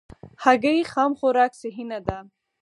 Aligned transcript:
هګۍ 0.43 0.79
خام 0.91 1.11
خوراک 1.19 1.51
صحي 1.61 1.83
نه 1.91 1.99
ده. 2.05 2.17